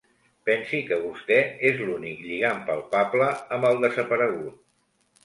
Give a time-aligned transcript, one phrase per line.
[0.49, 1.35] Pensi que vostè
[1.69, 4.57] és l'únic lligam palpable amb el desaparegut.